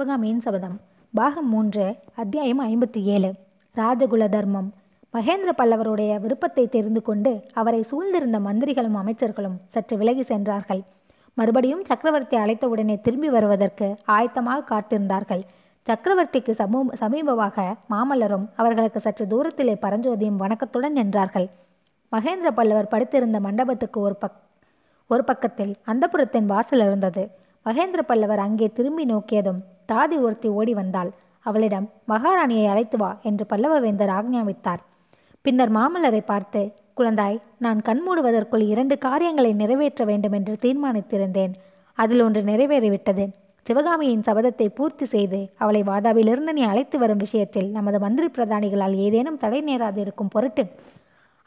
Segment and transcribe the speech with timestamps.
[0.00, 0.76] சிவகாமியின் சபதம்.
[1.14, 3.34] பாகம் மூன்று அத்தியாயம் ஐம்பத்தி ஏழு.
[3.76, 4.72] ராஜகுல தர்மம்.
[5.14, 10.82] மகேந்திர பல்லவருடைய விருப்பத்தை தெரிந்து கொண்டு அவரை சூழ்ந்திருந்த மந்திரிகளும் அமைச்சர்களும் சற்று விலகி சென்றார்கள்.
[11.34, 15.42] மறுபடியும் சக்கரவர்த்தி அழைத்தவுடனே திரும்பி வருவதற்கு ஆயத்தமாக காத்திருந்தார்கள்.
[15.86, 21.48] சக்கரவர்த்திக்கு சமூ சமீபமாக மாமல்லரும் அவர்களுக்கு சற்று தூரத்திலே பரஞ்சோதியும் வணக்கத்துடன் நின்றார்கள்.
[22.12, 24.40] மகேந்திர பல்லவர் படுத்திருந்த மண்டபத்துக்கு ஒரு பக்
[25.06, 27.39] ஒரு பக்கத்தில் அந்தப்புறத்தின் வாசல் இருந்தது.
[27.66, 29.58] மகேந்திர பல்லவர் அங்கே திரும்பி நோக்கியதும்
[29.90, 31.10] தாதி ஒருத்தி ஓடி வந்தாள்.
[31.46, 34.80] அவளிடம் மகாராணியை அழைத்து வா என்று பல்லவவேந்தர் ஆக்ஞாபித்தார்.
[35.44, 36.60] பின்னர் மாமல்லரை பார்த்து
[36.98, 41.52] குழந்தாய் நான் கண்மூடுவதற்குள் இரண்டு காரியங்களை நிறைவேற்ற வேண்டும் என்று தீர்மானித்திருந்தேன்.
[41.98, 43.26] அதில் ஒன்று நிறைவேறிவிட்டது.
[43.66, 49.60] சிவகாமியின் சபதத்தை பூர்த்தி செய்து அவளை வாதாபிலிருந்து நீ அழைத்து வரும் விஷயத்தில் நமது மந்திரி பிரதானிகளால் ஏதேனும் தடை
[49.62, 50.64] நேராது இருக்கும் பொருட்டு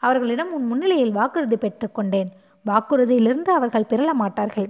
[0.02, 2.30] அவர்களிடம் உன் முன்னிலையில் வாக்குறுதி பெற்றுக்கொண்டேன்.
[2.66, 4.68] வாக்குறுதியிலிருந்து அவர்கள் பிறள மாட்டார்கள்.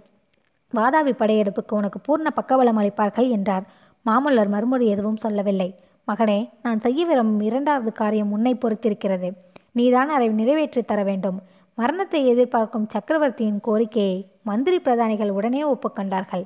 [0.79, 3.65] வாதாபி படையெடுப்புக்கு உனக்கு பூர்ண பக்கபலம் அளிப்பார்கள் என்றார்.
[4.07, 5.69] மாமல்லர் மறுமொழி எதுவும் சொல்லவில்லை.
[6.09, 9.29] மகனே நான் செய்ய விரும்பும் இரண்டாவது காரியம் உன்னை பொறுத்திருக்கிறது.
[9.73, 11.39] நீதான் அதை நிறைவேற்றி தர வேண்டும்.
[11.79, 16.45] மரணத்தை எதிர்பார்க்கும் சக்கரவர்த்தியின் கோரிக்கையை மந்திரி பிரதானிகள் உடனே ஒப்புக்கொண்டார்கள்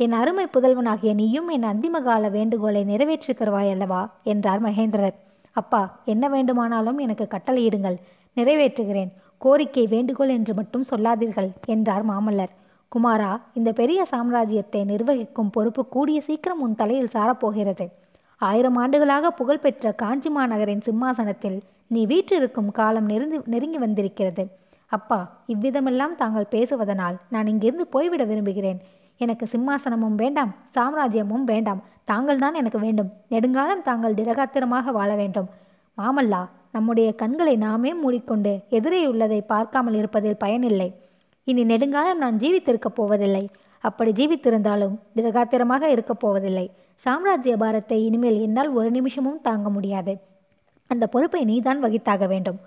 [0.00, 4.00] என் அருமை புதல்வனாகிய நீயும் என் அந்திமகால வேண்டுகோளை நிறைவேற்றி தருவாய் அல்லவா
[4.32, 5.16] என்றார் மகேந்திரர்.
[5.56, 7.96] அப்பா என்ன வேண்டுமானாலும் எனக்கு கட்டளையிடுங்கள்.
[8.36, 9.10] நிறைவேற்றுகிறேன்.
[9.40, 12.52] கோரிக்கை வேண்டுகோள் என்று மட்டும் சொல்லாதீர்கள் என்றார் மாமல்லர்.
[12.92, 17.86] குமாரா இந்த பெரிய சாம்ராஜ்யத்தை நிர்வகிக்கும் பொறுப்பு கூடிய சீக்கிரம் உன் தலையில் சாரப்போகிறது.
[18.40, 24.44] ஆயிரம் ஆண்டுகளாக புகழ்பெற்ற காஞ்சி மாநகரின் சிம்மாசனத்தில் நீ வீற்றிருக்கும் காலம் நெருங்கி நெருங்கி வந்திருக்கிறது.
[24.90, 25.18] அப்பா
[25.52, 28.78] இவ்விதமெல்லாம் தாங்கள் பேசுவதனால் நான் இங்கிருந்து போய்விட விரும்புகிறேன்.
[29.20, 31.80] எனக்கு சிம்மாசனமும் வேண்டாம் சாம்ராஜ்யமும் வேண்டாம்.
[32.04, 33.10] தாங்கள் தான் எனக்கு வேண்டும்.
[33.28, 35.48] நெடுங்காலம் தாங்கள் திடகாத்திரமாக வாழ வேண்டும்.
[35.98, 40.88] மாமல்லா நம்முடைய கண்களை நாமே மூடிக்கொண்டு எதிரே உள்ளதை பார்க்காமல் இருப்பதில் பயனில்லை.
[41.48, 43.48] இனி நெடுங்காலம் நான் ஜீவித்திருக்கப் போவதில்லை.
[43.80, 46.70] அப்படி ஜீவித்திருந்தாலும் திடகாத்திரமாக இருக்கப் போவதில்லை.
[47.04, 50.12] சாம்ராஜ்ய பாரத்தை இனிமேல் என்னால் ஒரு நிமிஷமும் தாங்க முடியாது.
[50.86, 52.58] அந்த பொறுப்பை நீதான் வகித்தாக வேண்டும்.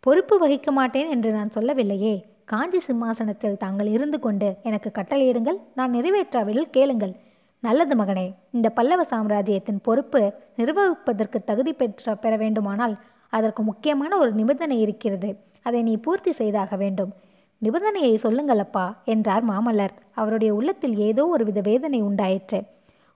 [0.00, 2.14] பொறுப்பு வகிக்க மாட்டேன் என்று நான் சொல்லவில்லையே.
[2.44, 5.58] காஞ்சி சிம்மாசனத்தில் தாங்கள் இருந்து கொண்டு எனக்கு கட்டளையிடுங்கள்.
[5.74, 7.14] நான் நிறைவேற்றாவிடில் கேளுங்கள்.
[7.60, 12.96] நல்லது மகனே இந்த பல்லவ சாம்ராஜ்யத்தின் பொறுப்பு நிர்வகிப்பதற்கு தகுதி பெற்ற பெற வேண்டுமானால்
[13.28, 15.30] அதற்கு முக்கியமான ஒரு நிபந்தனை இருக்கிறது.
[15.62, 17.12] அதை நீ பூர்த்தி செய்தாக வேண்டும்.
[17.62, 19.94] நிபந்தனையை சொல்லுங்கள் அப்பா என்றார் மாமல்லர்.
[20.14, 22.58] அவருடைய உள்ளத்தில் ஏதோ ஒருவித வேதனை உண்டாயிற்று.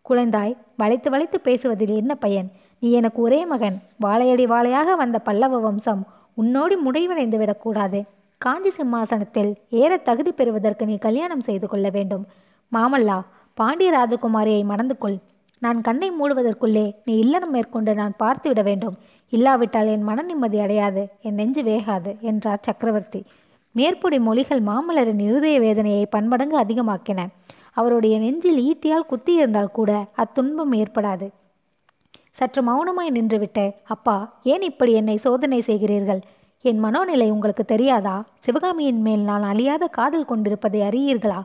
[0.07, 2.49] குழந்தாய் வளைத்து வளைத்து பேசுவதில் என்ன பயன்?
[2.83, 3.77] நீ எனக்கு ஒரே மகன்.
[3.99, 6.03] வாழையடி வாழையாக வந்த பல்லவ வம்சம்
[6.35, 8.01] உன்னோடு முடிவடைந்து விடக்கூடாது.
[8.41, 9.51] காஞ்சி சிம்மாசனத்தில்
[9.83, 12.25] ஏற தகுதி பெறுவதற்கு நீ கல்யாணம் செய்து கொள்ள வேண்டும்.
[12.73, 13.19] மாமல்லா
[13.55, 15.19] பாண்டிய ராஜகுமாரியை மணந்து கொள்.
[15.63, 18.97] நான் கண்ணை மூடுவதற்குள்ளே நீ இல்லறம் மேற்கொண்டு நான் பார்த்து விட வேண்டும்.
[19.33, 21.03] இல்லாவிட்டால் என் மன நிம்மதி அடையாது.
[21.23, 23.21] என் நெஞ்சு வேகாது என்றார் சக்கரவர்த்தி.
[23.73, 27.27] மேற்படி மொழிகள் மாமல்லரின் இருதய வேதனையை பன்மடங்கு அதிகமாக்கின.
[27.73, 31.29] அவருடைய நெஞ்சில் ஈட்டியால் குத்தியிருந்தால் கூட அத்துன்பம் ஏற்படாது.
[32.31, 36.21] சற்று மௌனமாய் நின்றுவிட்டு அப்பா ஏன் இப்படி என்னை சோதனை செய்கிறீர்கள்?
[36.63, 38.25] என் மனோநிலை உங்களுக்கு தெரியாதா?
[38.41, 41.41] சிவகாமியின் மேல் நான் அழியாத காதல் கொண்டிருப்பதை அறியீர்களா?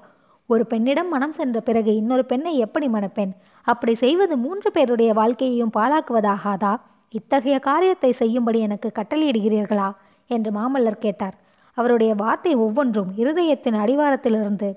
[0.47, 3.31] ஒரு பெண்ணிடம் மனம் சென்ற பிறகு இன்னொரு பெண்ணை எப்படி மணப்பெண்
[3.62, 6.75] அப்படி செய்வது மூன்று பேருடைய வாழ்க்கையையும் பாழாக்குவதாகாதா?
[7.09, 9.91] இத்தகைய காரியத்தை செய்யும்படி எனக்கு கட்டளையிடுகிறீர்களா?
[10.28, 11.35] என்று மாமல்லர் கேட்டார்.
[11.78, 14.69] அவருடைய வார்த்தை ஒவ்வொன்றும் இருதயத்தின் அடிவாரத்திலிருந்து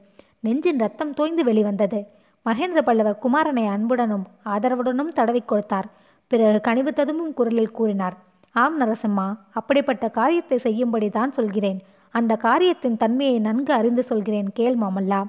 [0.47, 2.00] நெஞ்சின் ரத்தம் தோய்ந்து வெளிவந்தது.
[2.47, 5.88] மகேந்திர பல்லவர் குமாரனை அன்புடனும் ஆதரவுடனும் தடவி கொடுத்தார்.
[6.31, 8.16] பிறகு கனிவு ததும்பும் குரலில் கூறினார்
[8.54, 9.26] ஆம் நரசிம்மா
[9.58, 11.78] அப்படிப்பட்ட காரியத்தை செய்யும்படி தான் சொல்கிறேன்.
[12.14, 15.20] அந்த காரியத்தின் தன்மையை நன்கு அறிந்து சொல்கிறேன் கேள் மாமல்லா.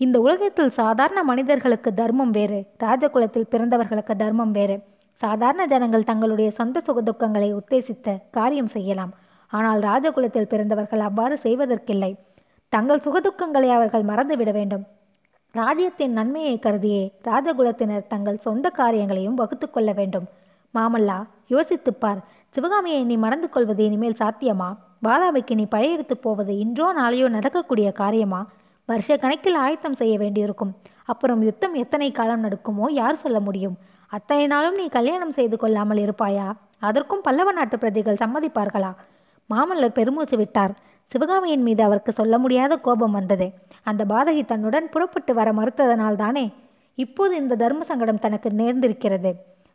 [0.00, 4.76] இந்த உலகத்தில் சாதாரண மனிதர்களுக்கு தர்மம் வேறு ராஜகுலத்தில் பிறந்தவர்களுக்கு தர்மம் வேறு.
[5.22, 9.12] சாதாரண ஜனங்கள் தங்களுடைய சொந்த சுகதுக்கங்களை உத்தேசித்த காரியம் செய்யலாம்.
[9.52, 12.12] ஆனால் ராஜகுலத்தில் பிறந்தவர்கள் அவ்வாறு செய்வதற்கில்லை.
[12.72, 14.84] தங்கள் சுகதுக்கங்களை அவர்கள் மறந்துவிட வேண்டும்.
[15.54, 20.26] ராஜ்யத்தின் நன்மையை கருதியே ராஜகுலத்தினர் தங்கள் சொந்த காரியங்களையும் வகுத்து கொள்ள வேண்டும்.
[20.74, 21.18] மாமல்லா
[21.54, 22.20] யோசித்துப்பார்
[22.54, 24.68] சிவகாமியை நீ மறந்து கொள்வது இனிமேல் சாத்தியமா?
[25.06, 28.40] வாதாபிக்கு நீ படையெடுத்து போவது இன்றோ நாளையோ நடக்கக்கூடிய காரியமா?
[28.88, 30.72] வருஷ கணக்கில் ஆயத்தம் செய்ய வேண்டியிருக்கும்.
[31.04, 33.76] அப்புறம் யுத்தம் எத்தனை காலம் நடக்குமோ யார் சொல்ல முடியும்?
[34.10, 36.48] அத்தனை நாளும் நீ கல்யாணம் செய்து கொள்ளாமல் இருப்பாயா?
[36.88, 38.90] அதற்கும் பல்லவ நாட்டு பிரதிகள் சம்மதிப்பார்களா?
[39.50, 40.72] மாமல்லர் பெருமூச்சு விட்டார்.
[41.12, 43.46] சிவகாமியின் மீது அவருக்கு சொல்ல முடியாத கோபம் வந்தது.
[43.82, 46.46] அந்த பாதகி தன்னுடன் புறப்பட்டு வர மறுத்ததனால் தானே
[46.98, 49.30] இப்போது இந்த தர்ம சங்கடம் தனக்கு நேர்ந்திருக்கிறது.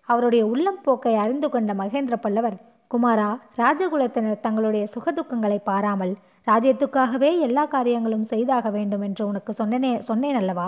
[0.09, 2.57] அவருடைய உள்ளம் போக்கை அறிந்து கொண்ட மகேந்திர பல்லவர்
[2.91, 3.27] குமாரா
[3.57, 6.13] ராஜகுலத்தினர் தங்களுடைய சுகதுக்கங்களை பாராமல்
[6.47, 10.67] ராஜ்யத்துக்காகவே எல்லா காரியங்களும் செய்தாக வேண்டும் என்று உனக்கு சொன்னனே சொன்னேன் அல்லவா?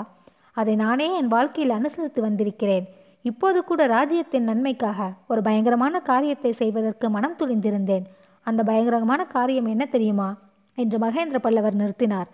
[0.52, 2.86] அதை நானே என் வாழ்க்கையில் அனுசரித்து வந்திருக்கிறேன்.
[3.22, 8.06] இப்போது கூட ராஜ்யத்தின் நன்மைக்காக ஒரு பயங்கரமான காரியத்தை செய்வதற்கு மனம் துணிந்திருந்தேன்.
[8.46, 10.30] அந்த பயங்கரமான காரியம் என்ன தெரியுமா?
[10.78, 12.30] என்று மகேந்திர பல்லவர் நிறுத்தினார்.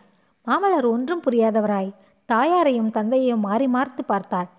[0.47, 1.91] மாமல்லர் ஒன்றும் புரியாதவராய்
[2.29, 4.49] தாயாரையும் தந்தையையும் மாறி மார்த்து பார்த்தார்.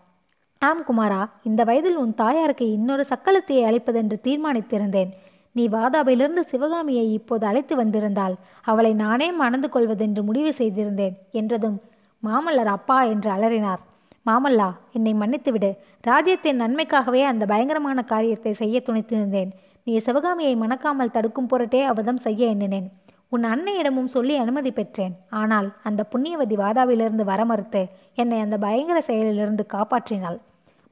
[0.63, 5.11] ஆம் குமாரா இந்த வயதில் உன் தாயாருக்கு இன்னொரு சக்களத்தையை அழைப்பதென்று தீர்மானித்திருந்தேன்.
[5.57, 11.79] நீ வாதாபிலிருந்து சிவகாமியை இப்போது அழைத்து வந்திருந்தால் அவளை நானே மணந்து கொள்வதென்று முடிவு செய்திருந்தேன் என்றதும்
[12.23, 13.83] மாமல்லர் அப்பா என்று அலறினார்.
[14.27, 15.71] மாமல்லா என்னை மன்னித்துவிடு.
[16.05, 19.51] ராஜ்யத்தின் நன்மைக்காகவே அந்த பயங்கரமான காரியத்தை செய்ய துணித்திருந்தேன்.
[19.87, 22.89] நீ சிவகாமியை மணக்காமல் தடுக்கும் பொருட்டே அவதம் செய்ய எண்ணினேன்.
[23.29, 25.15] உன் அன்னையிடமும் சொல்லி அனுமதி பெற்றேன்.
[25.31, 30.39] ஆனால் அந்த புண்ணியவதி வாதாவிலிருந்து வர மறுத்து என்னை அந்த பயங்கர செயலிலிருந்து காப்பாற்றினாள்.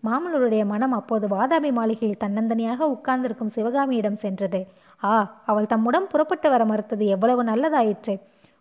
[0.04, 4.66] மாமல்லருடைய மனம் அப்போது வாதாபி மாளிகையில் தன்னந்தனியாக உட்கார்ந்திருக்கும் சிவகாமியிடம் சென்றது.
[5.04, 8.20] ஆ அவள் தம்முடன் புறப்பட்டு வர மறுத்தது எவ்வளவு நல்லதாயிற்று.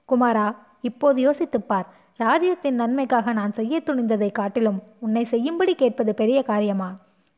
[0.09, 1.87] குமாரா இப்போது யோசித்துப் பார்.
[2.17, 6.89] ராஜ்யத்தின் நன்மைக்காக நான் செய்ய துணிந்ததை காட்டிலும் உன்னை செய்யும்படி கேட்பது பெரிய காரியமா?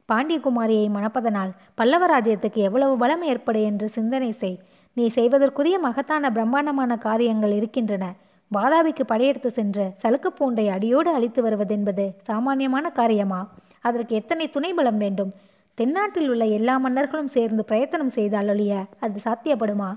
[0.10, 4.60] பாண்டியகுமாரியை மணப்பதனால் பல்லவ ராஜ்யத்துக்கு எவ்வளவு பலம் ஏற்படும் என்று சிந்தனை செய்.
[4.94, 8.06] நீ செய்வதற்குரிய மகத்தான பிரம்மாண்டமான காரியங்கள் இருக்கின்றன.
[8.52, 13.42] வாதாபிக்கு படையெடுத்து சென்று சலுக்கப்பூண்டை அடியோடு அழித்து வருவதென்பது சாமானியமான காரியமா?
[13.82, 15.32] அதற்கு எத்தனை துணை பலம் வேண்டும்?
[15.78, 19.90] தென்னாட்டில் உள்ள எல்லா மன்னர்களும் சேர்ந்து பிரயத்தனம் செய்தால் ஒழிய அது சாத்தியப்படுமா?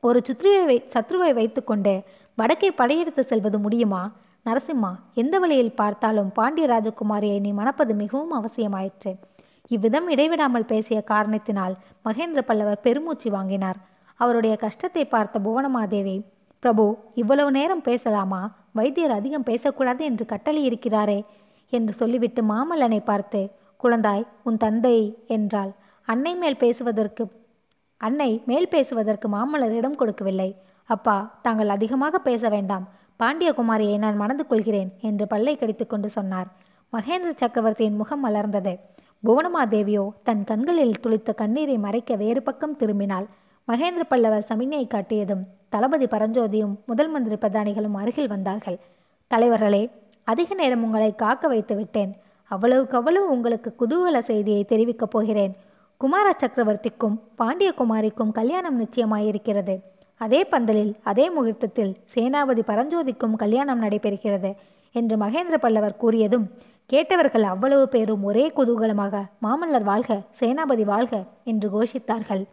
[0.00, 2.02] ஒரு சுத்ருவை வை சத்ருவை வைத்துக்கொண்டு
[2.38, 4.12] வடக்கே படையெடுத்து செல்வது முடியுமா?
[4.46, 4.90] நரசிம்மா
[5.20, 9.12] எந்த வழியில் பார்த்தாலும் பாண்டிய ராஜகுமாரியை நீ மணப்பது மிகவும் அவசியமாயிற்று.
[9.74, 13.78] இவ்விதம் இடைவிடாமல் பேசிய காரணத்தினால் மகேந்திர பல்லவர் பெருமூச்சு வாங்கினார்.
[14.20, 16.16] அவருடைய கஷ்டத்தை பார்த்த புவனமாதேவி
[16.62, 16.84] பிரபு
[17.22, 18.42] இவ்வளவு நேரம் பேசலாமா?
[18.72, 21.18] வைத்தியர் அதிகம் பேசக்கூடாது என்று கட்டளை இருக்கிறாரே
[21.72, 23.40] என்று சொல்லிவிட்டு மாமல்லனை பார்த்து
[23.80, 24.96] குழந்தாய் உன் தந்தை
[25.36, 25.72] என்றாள்.
[26.08, 27.24] அன்னை மேல் பேசுவதற்கு
[28.00, 30.48] அன்னை மேல் பேசுவதற்கு மாமல்லர் இடம் கொடுக்கவில்லை.
[30.88, 32.86] அப்பா தாங்கள் அதிகமாக பேச வேண்டாம்.
[33.22, 36.46] பாண்டியகுமாரியை நான் மணந்து கொள்கிறேன் என்று பல்லை கடித்துக்கொண்டு சொன்னார்.
[36.92, 38.78] மகேந்திர சக்கரவர்த்தியின் முகம் மலர்ந்தது.
[39.24, 43.26] புவனமாதேவியோ தன் கண்களில் துளித்த கண்ணீரை மறைக்க வேறு பக்கம் திரும்பினாள்.
[43.68, 48.78] மகேந்திர பல்லவர் சமிஞை காட்டியதும் தளபதி பரஞ்சோதியும் முதல் மந்திரி பிரதானிகளும் அருகில் வந்தார்கள்.
[49.26, 49.90] தலைவர்களே
[50.24, 52.16] அதிக நேரம் உங்களை காக்க வைத்து விட்டேன்.
[52.44, 55.56] அவ்வளவுக்கு அவ்வளவு உங்களுக்கு குதூகல செய்தியை தெரிவிக்கப் போகிறேன்.
[55.96, 59.80] குமார சக்கரவர்த்திக்கும் பாண்டியகுமாரிக்கும் கல்யாணம் நிச்சயமாயிருக்கிறது.
[60.20, 64.50] அதே பந்தலில் அதே முகூர்த்தத்தில் சேனாபதி பரஞ்சோதிக்கும் கல்யாணம் நடைபெறுகிறது
[64.94, 66.46] என்று மகேந்திர பல்லவர் கூறியதும்
[66.86, 71.14] கேட்டவர்கள் அவ்வளவு பேரும் ஒரே குதூகலமாக மாமல்லர் வாழ்க சேனாபதி வாழ்க
[71.44, 72.44] என்று கோஷித்தார்கள்.